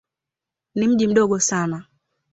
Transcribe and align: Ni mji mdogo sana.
Ni 0.75 0.87
mji 0.87 1.07
mdogo 1.07 1.39
sana. 1.39 1.85